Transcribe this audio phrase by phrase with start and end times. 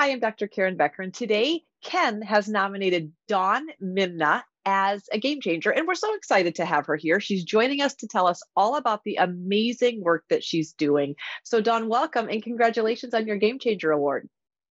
[0.00, 0.46] Hi, I'm Dr.
[0.46, 5.96] Karen Becker, and today Ken has nominated Dawn Mimna as a game changer, and we're
[5.96, 7.18] so excited to have her here.
[7.18, 11.16] She's joining us to tell us all about the amazing work that she's doing.
[11.42, 14.28] So, Dawn, welcome and congratulations on your Game Changer Award.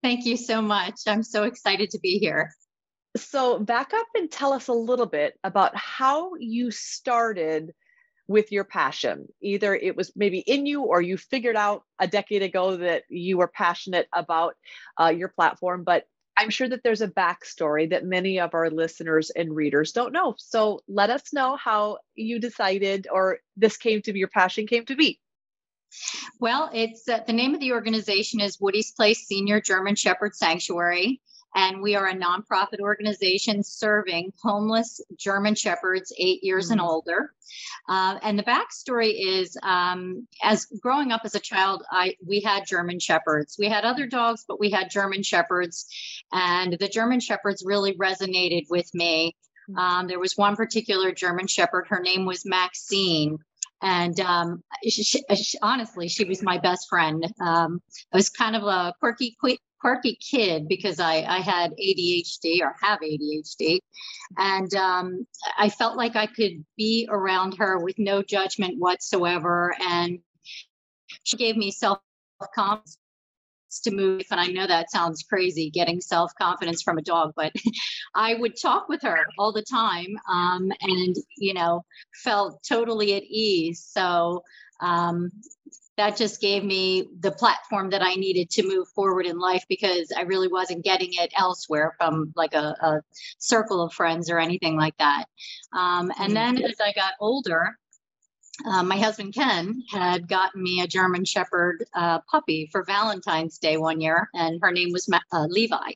[0.02, 0.94] Thank you so much.
[1.06, 2.54] I'm so excited to be here.
[3.18, 7.74] So, back up and tell us a little bit about how you started
[8.30, 9.26] with your passion.
[9.42, 13.36] Either it was maybe in you or you figured out a decade ago that you
[13.36, 14.54] were passionate about
[15.00, 16.04] uh, your platform, but
[16.36, 20.36] I'm sure that there's a backstory that many of our listeners and readers don't know.
[20.38, 24.86] So let us know how you decided or this came to be, your passion came
[24.86, 25.18] to be.
[26.38, 31.20] Well, it's uh, the name of the organization is Woody's Place Senior German Shepherd Sanctuary
[31.54, 36.72] and we are a nonprofit organization serving homeless German Shepherds eight years mm-hmm.
[36.72, 37.32] and older.
[37.88, 42.66] Uh, and the backstory is, um, as growing up as a child, I we had
[42.66, 43.56] German Shepherds.
[43.58, 45.86] We had other dogs, but we had German Shepherds,
[46.32, 49.36] and the German Shepherds really resonated with me.
[49.68, 49.78] Mm-hmm.
[49.78, 51.86] Um, there was one particular German Shepherd.
[51.88, 53.38] Her name was Maxine,
[53.82, 57.24] and um, she, she, honestly, she was my best friend.
[57.40, 59.36] Um, I was kind of a quirky,
[59.80, 63.80] quirky kid because I, I had ADHD or have ADHD.
[64.38, 65.26] And um,
[65.58, 69.74] I felt like I could be around her with no judgment whatsoever.
[69.80, 70.18] And
[71.24, 71.98] she gave me self
[72.54, 72.98] confidence
[73.84, 74.22] to move.
[74.30, 77.52] And I know that sounds crazy getting self confidence from a dog, but
[78.14, 81.84] I would talk with her all the time um, and, you know,
[82.22, 83.86] felt totally at ease.
[83.88, 84.42] So,
[84.80, 85.30] um,
[86.00, 90.10] that just gave me the platform that I needed to move forward in life because
[90.16, 93.02] I really wasn't getting it elsewhere from like a, a
[93.38, 95.26] circle of friends or anything like that.
[95.76, 96.64] Um, and then mm-hmm.
[96.64, 97.76] as I got older,
[98.66, 103.76] uh, my husband Ken had gotten me a German Shepherd uh, puppy for Valentine's Day
[103.76, 105.92] one year, and her name was uh, Levi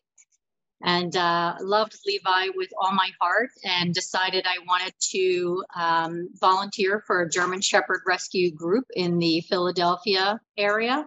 [0.84, 7.02] and uh, loved Levi with all my heart and decided I wanted to um, volunteer
[7.06, 11.06] for a German Shepherd rescue group in the Philadelphia area,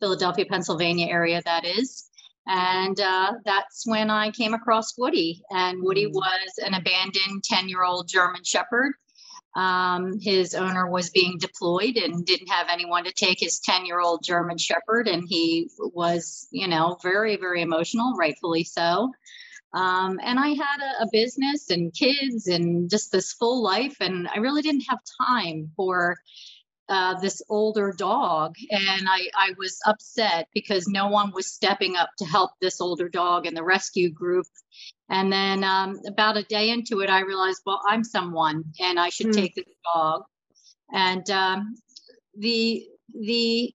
[0.00, 2.10] Philadelphia, Pennsylvania area, that is.
[2.46, 5.42] And uh, that's when I came across Woody.
[5.50, 6.12] And Woody mm.
[6.12, 8.94] was an abandoned 10 year old German Shepherd
[9.54, 14.00] um, his owner was being deployed and didn't have anyone to take his 10 year
[14.00, 15.06] old German Shepherd.
[15.06, 19.12] And he was, you know, very, very emotional, rightfully so.
[19.72, 23.96] Um, and I had a, a, business and kids and just this full life.
[24.00, 26.16] And I really didn't have time for
[26.88, 28.54] uh, this older dog.
[28.70, 33.08] And I, I was upset because no one was stepping up to help this older
[33.08, 34.46] dog And the rescue group.
[35.10, 39.10] And then um, about a day into it, I realized, well, I'm someone and I
[39.10, 39.34] should mm.
[39.34, 40.22] take this dog.
[40.92, 41.76] And um,
[42.36, 42.86] the,
[43.18, 43.74] the,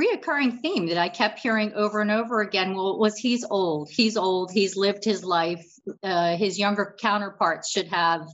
[0.00, 3.90] reoccurring theme that I kept hearing over and over again well, was he's old.
[3.90, 4.50] He's old.
[4.50, 5.66] He's lived his life.
[6.02, 8.26] Uh, his younger counterparts should have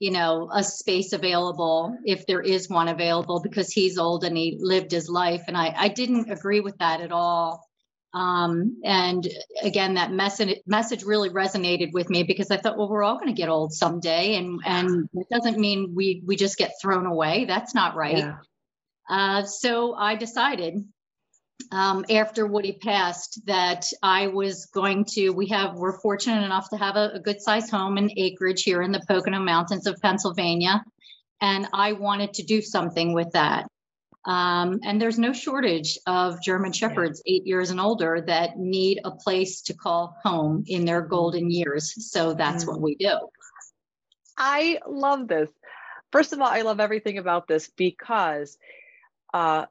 [0.00, 4.56] you know, a space available if there is one available because he's old and he
[4.58, 5.42] lived his life.
[5.46, 7.68] And I, I didn't agree with that at all.
[8.12, 9.26] Um, and
[9.62, 13.28] again, that message message really resonated with me because I thought, well, we're all going
[13.28, 17.44] to get old someday, and and it doesn't mean we we just get thrown away.
[17.44, 18.18] That's not right.
[18.18, 18.36] Yeah.
[19.08, 20.84] Uh, so I decided
[21.72, 26.76] um, after Woody passed that I was going to, we have, we're fortunate enough to
[26.76, 30.82] have a, a good sized home and acreage here in the Pocono Mountains of Pennsylvania.
[31.40, 33.66] And I wanted to do something with that.
[34.26, 39.10] Um, and there's no shortage of German Shepherds eight years and older that need a
[39.10, 42.10] place to call home in their golden years.
[42.10, 43.16] So that's what we do.
[44.36, 45.48] I love this.
[46.12, 48.58] First of all, I love everything about this because
[49.32, 49.66] uh,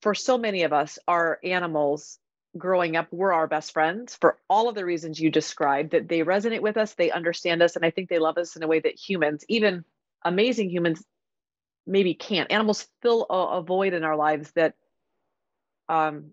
[0.00, 2.18] for so many of us, our animals
[2.56, 6.20] growing up were our best friends for all of the reasons you described that they
[6.20, 8.80] resonate with us, they understand us, and I think they love us in a way
[8.80, 9.84] that humans, even
[10.24, 11.02] amazing humans,
[11.86, 12.50] maybe can't.
[12.50, 14.74] Animals fill a, a void in our lives that
[15.88, 16.30] um,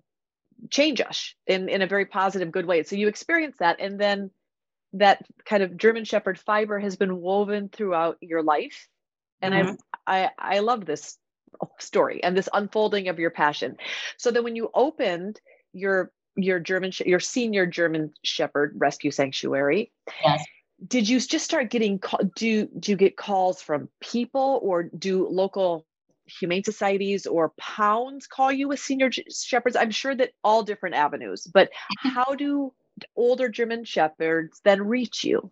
[0.70, 2.84] change us in, in a very positive, good way.
[2.84, 4.32] So you experience that, and then
[4.94, 8.88] that kind of German Shepherd fiber has been woven throughout your life.
[9.42, 9.76] And mm-hmm.
[10.06, 11.18] I I I love this
[11.80, 13.78] story and this unfolding of your passion.
[14.18, 15.40] So then when you opened
[15.74, 19.92] your your German your senior German Shepherd Rescue Sanctuary,
[20.24, 20.44] yes.
[20.88, 22.02] Did you just start getting
[22.36, 25.86] do do you get calls from people or do local
[26.26, 29.76] humane societies or pounds call you with senior shepherds?
[29.76, 31.70] I'm sure that all different avenues, but
[32.00, 32.74] how do
[33.16, 35.52] older German shepherds then reach you?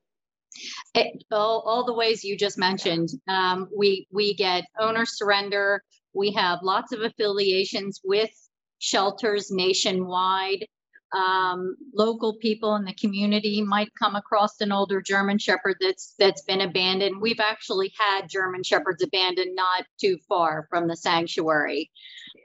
[0.95, 3.09] It, all, all the ways you just mentioned.
[3.27, 5.83] Um, we we get owner surrender.
[6.13, 8.31] We have lots of affiliations with
[8.79, 10.65] shelters nationwide.
[11.11, 16.43] Um, local people in the community might come across an older German Shepherd that's that's
[16.43, 17.21] been abandoned.
[17.21, 21.89] We've actually had German Shepherds abandoned not too far from the sanctuary,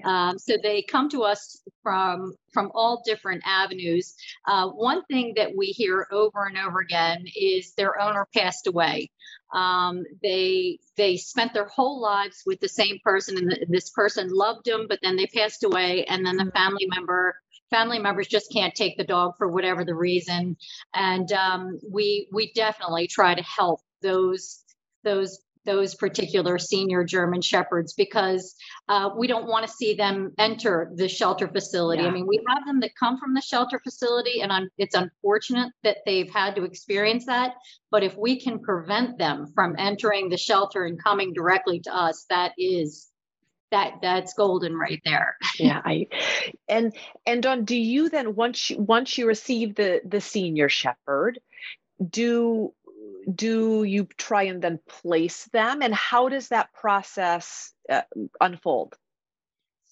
[0.05, 4.14] um, so they come to us from from all different avenues.
[4.46, 9.11] Uh, one thing that we hear over and over again is their owner passed away.
[9.52, 14.28] Um, they they spent their whole lives with the same person, and the, this person
[14.31, 17.37] loved them, but then they passed away, and then the family member
[17.75, 20.56] family members just can't take the dog for whatever the reason
[20.94, 24.62] and um, we we definitely try to help those
[25.03, 28.55] those those particular senior German shepherds because
[28.88, 32.03] uh, we don't want to see them enter the shelter facility.
[32.03, 32.09] Yeah.
[32.09, 35.73] I mean, we have them that come from the shelter facility, and un- it's unfortunate
[35.82, 37.55] that they've had to experience that.
[37.91, 42.26] But if we can prevent them from entering the shelter and coming directly to us,
[42.29, 43.11] that is
[43.75, 45.37] that that's golden right there.
[45.59, 46.06] Yeah i
[46.69, 46.94] and
[47.26, 51.41] and Dawn do you then once you once you receive the the senior shepherd
[52.11, 52.73] do
[53.32, 55.82] do you try and then place them?
[55.82, 58.03] And how does that process uh,
[58.41, 58.94] unfold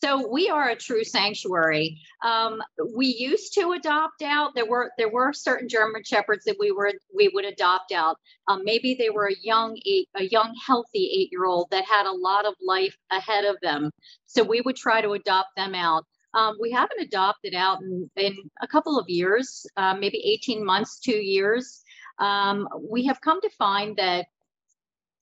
[0.03, 2.01] so we are a true sanctuary.
[2.25, 2.61] Um,
[2.95, 4.55] we used to adopt out.
[4.55, 8.17] There were there were certain German shepherds that we were we would adopt out.
[8.49, 12.07] Um, maybe they were a young eight, a young healthy eight year old that had
[12.07, 13.91] a lot of life ahead of them.
[14.27, 16.05] So we would try to adopt them out.
[16.35, 20.99] Um, we haven't adopted out in, in a couple of years, uh, maybe 18 months,
[20.99, 21.83] two years.
[22.19, 24.27] Um, we have come to find that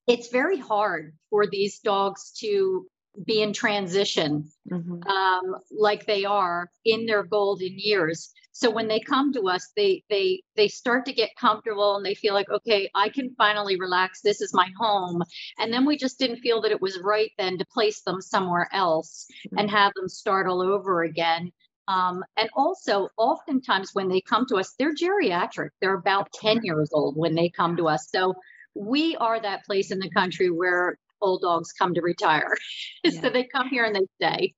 [0.06, 2.86] it's very hard for these dogs to
[3.26, 5.02] be in transition mm-hmm.
[5.02, 8.32] um, like they are in their golden years.
[8.52, 12.14] So when they come to us they they they start to get comfortable and they
[12.14, 14.20] feel like okay i can finally relax.
[14.20, 15.22] This is my home.
[15.58, 18.68] And then we just didn't feel that it was right then to place them somewhere
[18.72, 19.58] else mm-hmm.
[19.58, 21.52] and have them start all over again.
[21.88, 25.70] Um, and also oftentimes when they come to us they're geriatric.
[25.80, 28.08] They're about 10 years old when they come to us.
[28.14, 28.34] So
[28.74, 32.54] we are that place in the country where old dogs come to retire.
[33.02, 33.22] Yeah.
[33.22, 34.54] so they come here and they stay.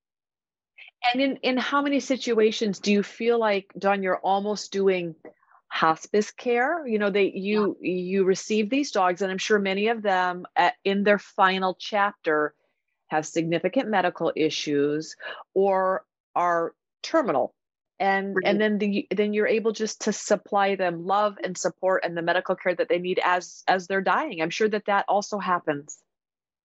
[1.13, 5.15] And in in how many situations do you feel like Dawn, you're almost doing
[5.69, 6.87] hospice care?
[6.87, 7.93] You know, they you yeah.
[7.93, 12.55] you receive these dogs and I'm sure many of them at, in their final chapter
[13.09, 15.17] have significant medical issues
[15.55, 16.05] or
[16.35, 17.55] are terminal
[18.03, 18.45] and right.
[18.47, 22.23] and then the then you're able just to supply them love and support and the
[22.23, 25.99] medical care that they need as as they're dying i'm sure that that also happens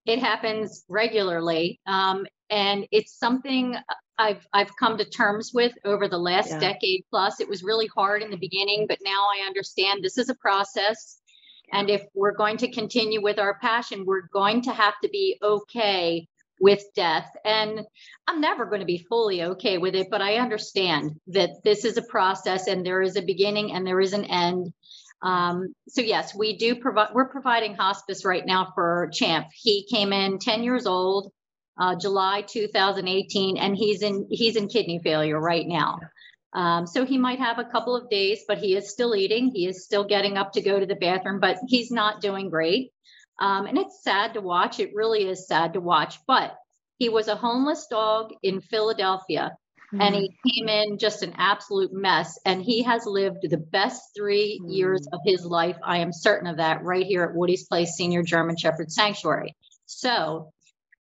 [0.07, 1.79] it happens regularly.
[1.85, 3.75] Um, and it's something
[4.17, 6.59] I've I've come to terms with over the last yeah.
[6.59, 7.39] decade plus.
[7.39, 11.19] It was really hard in the beginning, but now I understand this is a process.
[11.73, 15.37] And if we're going to continue with our passion, we're going to have to be
[15.43, 16.27] okay
[16.59, 17.29] with death.
[17.45, 17.81] And
[18.27, 21.97] I'm never going to be fully okay with it, but I understand that this is
[21.97, 24.73] a process and there is a beginning and there is an end.
[25.21, 27.09] Um, so yes, we do provide.
[27.13, 29.47] We're providing hospice right now for Champ.
[29.53, 31.31] He came in 10 years old,
[31.79, 35.99] uh, July 2018, and he's in he's in kidney failure right now.
[36.53, 39.51] Um, so he might have a couple of days, but he is still eating.
[39.53, 42.91] He is still getting up to go to the bathroom, but he's not doing great.
[43.39, 44.79] Um, and it's sad to watch.
[44.79, 46.19] It really is sad to watch.
[46.25, 46.55] But
[46.97, 49.55] he was a homeless dog in Philadelphia
[49.93, 50.01] Mm-hmm.
[50.01, 50.49] And he mm-hmm.
[50.49, 52.37] came in just an absolute mess.
[52.45, 54.71] And he has lived the best 3 mm-hmm.
[54.71, 55.77] years of his life.
[55.83, 59.55] I am certain of that right here at Woody's Place Senior German Shepherd Sanctuary.
[59.85, 60.51] So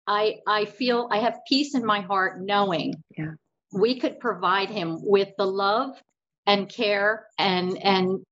[0.06, 3.32] I I feel I have peace in my heart knowing yeah.
[3.72, 6.00] we could provide him with the love
[6.46, 8.24] and care and and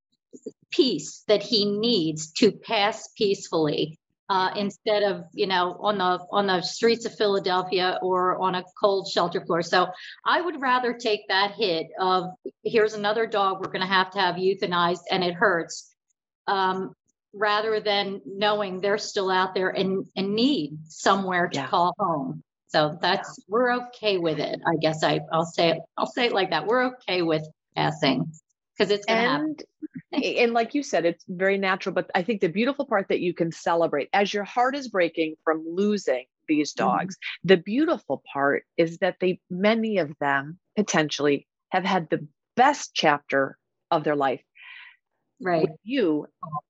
[0.70, 3.98] peace that he needs to pass peacefully
[4.28, 8.64] uh, instead of you know on the on the streets of Philadelphia or on a
[8.80, 9.62] cold shelter floor.
[9.62, 9.88] So
[10.24, 12.30] I would rather take that hit of
[12.62, 15.94] here's another dog we're going to have to have euthanized and it hurts,
[16.46, 16.94] um,
[17.34, 21.68] rather than knowing they're still out there and and need somewhere to yeah.
[21.68, 22.42] call home.
[22.68, 23.44] So that's yeah.
[23.48, 24.60] we're okay with it.
[24.66, 26.66] I guess I I'll say it I'll say it like that.
[26.66, 28.32] We're okay with passing
[28.76, 29.56] because it's going to happen
[30.22, 31.94] and like you said, it's very natural.
[31.94, 35.36] But I think the beautiful part that you can celebrate as your heart is breaking
[35.44, 36.88] from losing these mm-hmm.
[36.88, 37.48] dogs, mm-hmm.
[37.48, 42.26] the beautiful part is that they, many of them potentially have had the
[42.56, 43.58] best chapter
[43.90, 44.42] of their life.
[45.42, 45.68] Right.
[45.82, 46.26] you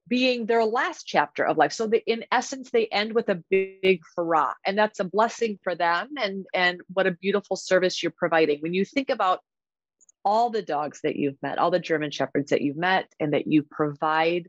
[0.08, 1.72] being their last chapter of life.
[1.72, 4.54] So they, in essence, they end with a big hurrah.
[4.66, 6.08] And that's a blessing for them.
[6.20, 8.60] And and what a beautiful service you're providing.
[8.60, 9.40] When you think about
[10.24, 13.46] all the dogs that you've met, all the German shepherds that you've met, and that
[13.46, 14.48] you provide,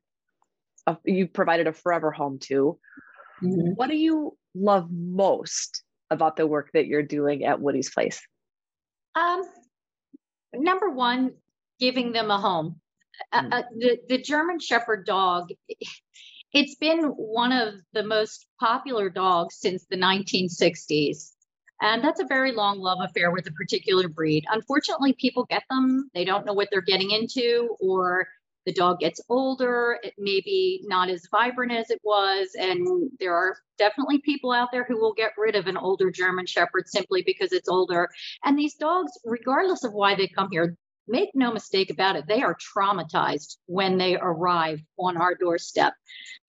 [0.87, 2.79] a, you provided a forever home to.
[3.43, 3.71] Mm-hmm.
[3.75, 8.21] What do you love most about the work that you're doing at Woody's Place?
[9.15, 9.43] Um,
[10.53, 11.31] number one,
[11.79, 12.79] giving them a home.
[13.33, 13.53] Mm.
[13.53, 15.49] Uh, the, the German Shepherd dog,
[16.53, 21.31] it's been one of the most popular dogs since the 1960s.
[21.81, 24.45] And that's a very long love affair with a particular breed.
[24.49, 28.27] Unfortunately, people get them, they don't know what they're getting into, or
[28.65, 32.49] the dog gets older, it may be not as vibrant as it was.
[32.57, 36.47] And there are definitely people out there who will get rid of an older German
[36.47, 38.09] Shepherd simply because it's older.
[38.43, 40.75] And these dogs, regardless of why they come here,
[41.07, 45.93] make no mistake about it, they are traumatized when they arrive on our doorstep.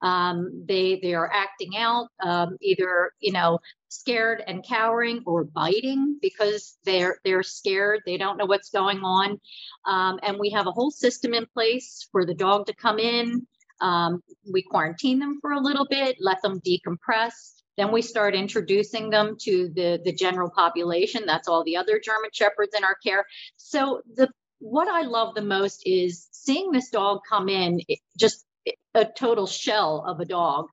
[0.03, 3.59] Um, they they are acting out, um, either you know
[3.89, 8.03] scared and cowering or biting because they're they're scared.
[8.07, 9.41] They don't know what's going on,
[9.87, 13.47] um, and we have a whole system in place for the dog to come in.
[13.81, 17.57] Um, we quarantine them for a little bit, let them decompress.
[17.77, 21.25] Then we start introducing them to the, the general population.
[21.27, 23.25] That's all the other German Shepherds in our care.
[23.57, 27.81] So the what I love the most is seeing this dog come in,
[28.19, 28.45] just
[28.95, 30.67] a total shell of a dog,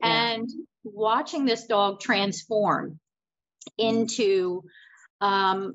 [0.00, 0.32] yeah.
[0.32, 0.48] and
[0.84, 2.98] watching this dog transform
[3.78, 4.62] into
[5.20, 5.74] um,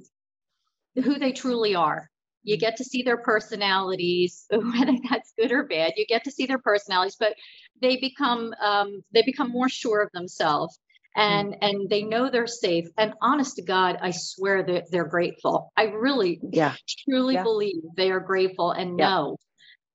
[0.96, 2.10] who they truly are.
[2.44, 5.94] You get to see their personalities, whether that's good or bad.
[5.98, 7.36] You get to see their personalities, but
[7.82, 10.80] they become um, they become more sure of themselves
[11.18, 11.22] Mm.
[11.22, 15.72] and and they know they're safe and honest to god i swear that they're grateful
[15.76, 17.44] i really yeah truly yeah.
[17.44, 19.08] believe they are grateful and yeah.
[19.08, 19.38] know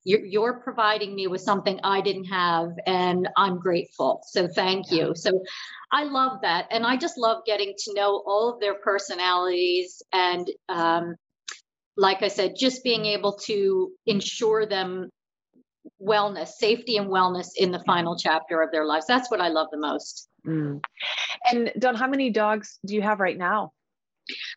[0.03, 5.07] you're, you're providing me with something i didn't have and i'm grateful so thank yeah.
[5.07, 5.41] you so
[5.93, 10.51] i love that and i just love getting to know all of their personalities and
[10.69, 11.15] um,
[11.97, 15.09] like i said just being able to ensure them
[16.03, 19.69] wellness safety and wellness in the final chapter of their lives that's what i love
[19.71, 20.83] the most Mm.
[21.51, 23.73] And Dawn, how many dogs do you have right now?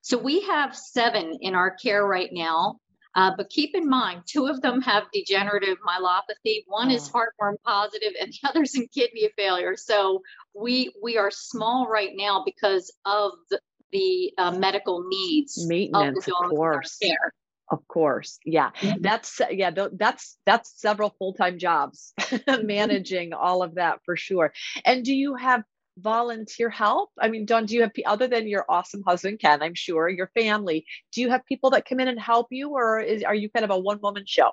[0.02, 2.80] So we have seven in our care right now.
[3.16, 6.64] Uh, but keep in mind, two of them have degenerative myelopathy.
[6.68, 6.96] One oh.
[6.96, 9.76] is heartworm positive, and the other's in kidney failure.
[9.76, 10.22] So
[10.54, 13.60] we we are small right now because of the,
[13.92, 16.98] the uh, medical needs maintenance, of, of course.
[17.02, 17.34] care.
[17.72, 18.40] Of course.
[18.46, 18.70] Yeah.
[18.80, 19.02] Mm-hmm.
[19.02, 22.14] That's yeah, that's that's several full-time jobs
[22.62, 24.54] managing all of that for sure.
[24.86, 25.64] And do you have
[25.98, 27.10] volunteer help?
[27.20, 30.32] I mean, Dawn, do you have other than your awesome husband Ken, I'm sure, your
[30.36, 33.50] family, do you have people that come in and help you or is are you
[33.50, 34.52] kind of a one-woman show?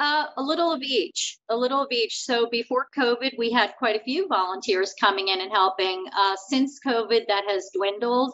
[0.00, 2.20] Uh, a little of each, a little of each.
[2.20, 6.06] So before COVID, we had quite a few volunteers coming in and helping.
[6.16, 8.32] Uh, since COVID, that has dwindled,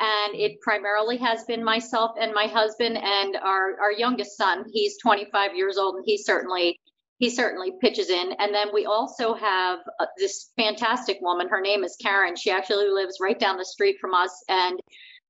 [0.00, 4.64] and it primarily has been myself and my husband and our our youngest son.
[4.72, 6.78] He's 25 years old, and he certainly
[7.22, 8.32] he certainly pitches in.
[8.40, 11.48] And then we also have uh, this fantastic woman.
[11.48, 12.34] Her name is Karen.
[12.34, 14.42] She actually lives right down the street from us.
[14.48, 14.80] And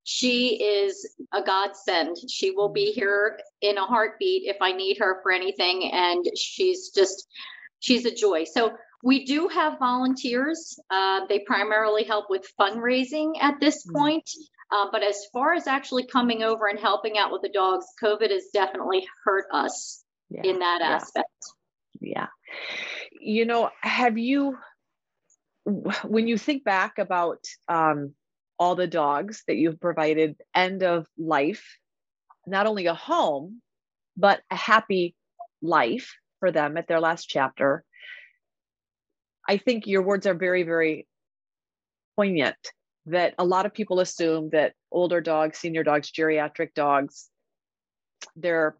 [0.03, 2.17] she is a godsend.
[2.31, 5.91] She will be here in a heartbeat if I need her for anything.
[5.93, 7.27] And she's just,
[7.79, 8.45] she's a joy.
[8.45, 8.73] So
[9.03, 10.79] we do have volunteers.
[10.89, 13.93] Uh, they primarily help with fundraising at this mm.
[13.93, 14.27] point.
[14.71, 18.31] Uh, but as far as actually coming over and helping out with the dogs, COVID
[18.31, 20.41] has definitely hurt us yeah.
[20.43, 21.53] in that aspect yeah
[23.19, 24.57] you know have you
[26.03, 28.13] when you think back about um,
[28.59, 31.77] all the dogs that you've provided end of life
[32.45, 33.61] not only a home
[34.17, 35.15] but a happy
[35.61, 37.83] life for them at their last chapter
[39.47, 41.07] i think your words are very very
[42.15, 42.57] poignant
[43.05, 47.29] that a lot of people assume that older dogs senior dogs geriatric dogs
[48.35, 48.75] they're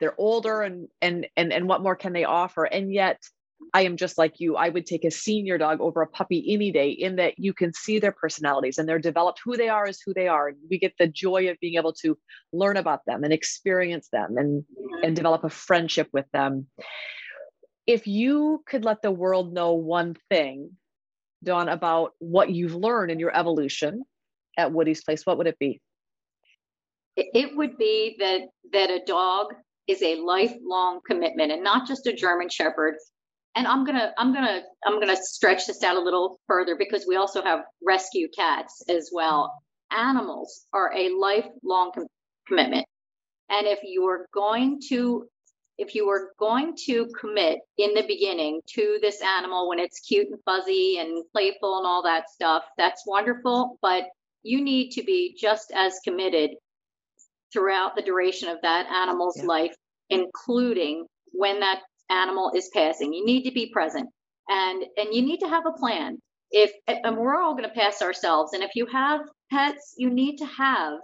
[0.00, 2.64] they're older and and and and what more can they offer?
[2.64, 3.20] And yet
[3.74, 4.56] i am just like you.
[4.56, 7.72] I would take a senior dog over a puppy any day in that you can
[7.72, 9.40] see their personalities and they're developed.
[9.44, 10.48] Who they are is who they are.
[10.48, 12.16] And we get the joy of being able to
[12.52, 14.64] learn about them and experience them and
[15.02, 16.66] and develop a friendship with them.
[17.86, 20.70] If you could let the world know one thing
[21.42, 24.02] dawn about what you've learned in your evolution
[24.56, 25.80] at woody's place what would it be?
[27.16, 29.54] It would be that that a dog
[29.88, 32.94] is a lifelong commitment and not just a German Shepherd.
[33.56, 37.16] And I'm gonna I'm gonna I'm gonna stretch this out a little further because we
[37.16, 39.52] also have rescue cats as well.
[39.90, 42.06] Animals are a lifelong com-
[42.46, 42.86] commitment,
[43.48, 45.26] and if you are going to
[45.78, 50.26] if you are going to commit in the beginning to this animal when it's cute
[50.28, 53.78] and fuzzy and playful and all that stuff, that's wonderful.
[53.80, 54.08] But
[54.42, 56.50] you need to be just as committed
[57.52, 59.46] throughout the duration of that animal's yeah.
[59.46, 59.74] life,
[60.10, 63.12] including when that animal is passing.
[63.12, 64.08] You need to be present
[64.48, 66.18] and and you need to have a plan.
[66.50, 69.20] If and we're all going to pass ourselves, and if you have
[69.52, 70.94] pets, you need to have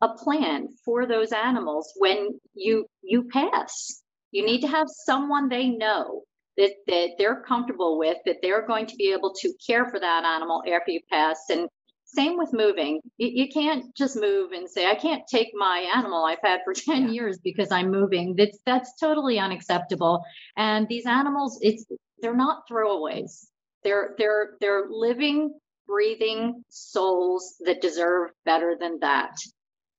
[0.00, 4.02] a plan for those animals when you you pass.
[4.30, 6.22] You need to have someone they know
[6.56, 10.24] that, that they're comfortable with, that they're going to be able to care for that
[10.24, 11.38] animal after you pass.
[11.50, 11.68] And
[12.14, 13.00] same with moving.
[13.18, 16.72] You, you can't just move and say, I can't take my animal I've had for
[16.74, 17.08] 10 yeah.
[17.10, 18.34] years because I'm moving.
[18.36, 20.24] That's that's totally unacceptable.
[20.56, 21.84] And these animals, it's
[22.20, 23.46] they're not throwaways.
[23.82, 25.54] They're they're they're living,
[25.86, 29.36] breathing souls that deserve better than that.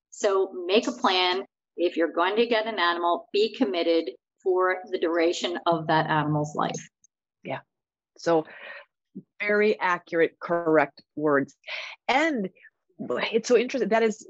[0.10, 1.44] So make a plan.
[1.78, 6.56] If you're going to get an animal, be committed for the duration of that animal's
[6.56, 6.90] life.
[7.44, 7.60] Yeah.
[8.18, 8.46] So
[9.40, 11.56] very accurate, correct words.
[12.08, 12.50] And
[13.00, 13.90] it's so interesting.
[13.90, 14.26] That is,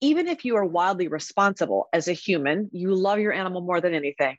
[0.00, 3.94] even if you are wildly responsible as a human, you love your animal more than
[3.94, 4.36] anything.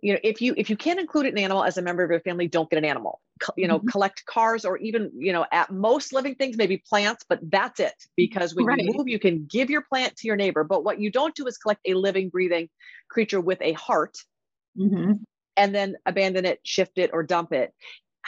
[0.00, 2.20] You know, if you if you can't include an animal as a member of your
[2.20, 3.20] family, don't get an animal.
[3.56, 3.88] You know, mm-hmm.
[3.88, 7.94] collect cars or even you know, at most living things, maybe plants, but that's it.
[8.16, 8.78] Because when right.
[8.78, 10.62] you move, you can give your plant to your neighbor.
[10.62, 12.68] But what you don't do is collect a living, breathing
[13.10, 14.16] creature with a heart,
[14.78, 15.14] mm-hmm.
[15.56, 17.72] and then abandon it, shift it, or dump it.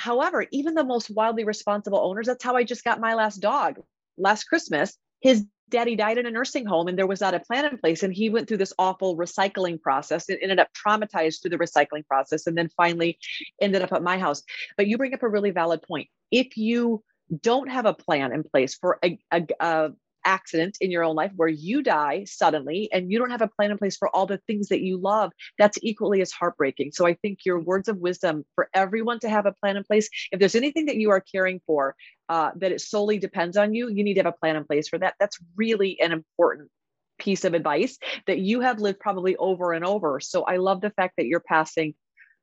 [0.00, 3.80] However, even the most wildly responsible owners, that's how I just got my last dog
[4.16, 4.96] last Christmas.
[5.20, 8.02] His daddy died in a nursing home and there was not a plan in place.
[8.02, 10.30] And he went through this awful recycling process.
[10.30, 13.18] It ended up traumatized through the recycling process and then finally
[13.60, 14.42] ended up at my house.
[14.78, 16.08] But you bring up a really valid point.
[16.30, 17.04] If you
[17.42, 19.90] don't have a plan in place for a, a, a
[20.24, 23.70] accident in your own life where you die suddenly and you don't have a plan
[23.70, 26.92] in place for all the things that you love, that's equally as heartbreaking.
[26.92, 30.08] So I think your words of wisdom for everyone to have a plan in place.
[30.32, 31.94] If there's anything that you are caring for
[32.28, 34.88] uh, that it solely depends on you, you need to have a plan in place
[34.88, 35.14] for that.
[35.18, 36.70] That's really an important
[37.18, 40.20] piece of advice that you have lived probably over and over.
[40.20, 41.94] So I love the fact that you're passing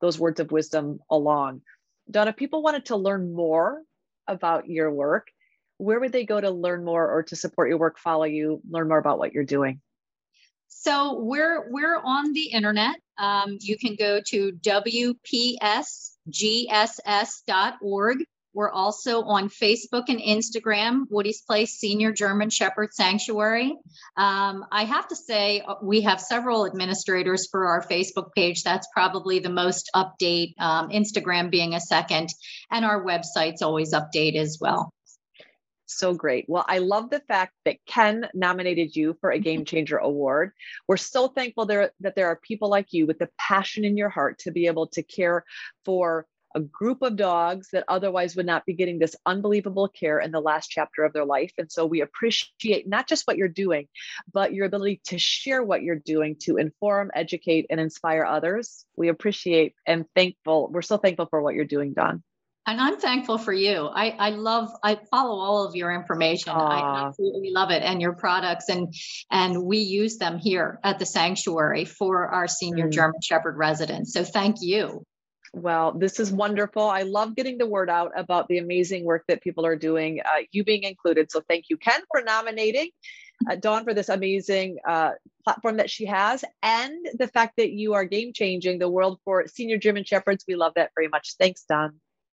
[0.02, 1.62] those words of wisdom along.
[2.10, 3.82] Donna, people wanted to learn more
[4.28, 5.28] about your work,
[5.78, 8.88] where would they go to learn more or to support your work, follow you, learn
[8.88, 9.82] more about what you're doing?
[10.68, 12.96] So we're we're on the internet.
[13.18, 15.58] Um, you can go to wpsgss.org.
[18.54, 23.76] We're also on Facebook and Instagram, Woody's Place Senior German Shepherd Sanctuary.
[24.16, 28.64] Um, I have to say, uh, we have several administrators for our Facebook page.
[28.64, 32.30] That's probably the most update, um, Instagram being a second,
[32.72, 34.92] and our website's always update as well.
[35.88, 36.46] So great.
[36.50, 40.52] Well, I love the fact that Ken nominated you for a Game Changer Award.
[40.88, 44.10] We're so thankful there that there are people like you with the passion in your
[44.10, 45.46] heart to be able to care
[45.86, 50.32] for a group of dogs that otherwise would not be getting this unbelievable care in
[50.32, 51.54] the last chapter of their life.
[51.58, 53.88] And so we appreciate not just what you're doing,
[54.34, 58.86] but your ability to share what you're doing to inform, educate, and inspire others.
[58.98, 60.70] We appreciate and thankful.
[60.70, 62.24] We're so thankful for what you're doing, Dawn.
[62.68, 63.88] And I'm thankful for you.
[63.88, 66.52] I, I love, I follow all of your information.
[66.52, 66.60] Aww.
[66.60, 68.68] I absolutely love it and your products.
[68.68, 68.94] And,
[69.32, 72.92] and we use them here at the sanctuary for our senior mm.
[72.92, 74.12] German Shepherd residents.
[74.12, 75.06] So thank you.
[75.54, 76.84] Well, this is wonderful.
[76.84, 80.44] I love getting the word out about the amazing work that people are doing, uh,
[80.52, 81.32] you being included.
[81.32, 82.90] So thank you, Ken, for nominating
[83.50, 85.12] uh, Dawn for this amazing uh,
[85.46, 89.48] platform that she has and the fact that you are game changing the world for
[89.48, 90.44] senior German Shepherds.
[90.46, 91.36] We love that very much.
[91.40, 92.02] Thanks, Dawn.